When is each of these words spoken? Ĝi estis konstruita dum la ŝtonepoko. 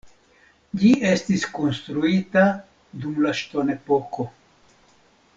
Ĝi 0.83 0.93
estis 1.09 1.43
konstruita 1.59 2.45
dum 3.03 3.19
la 3.27 3.33
ŝtonepoko. 3.41 4.27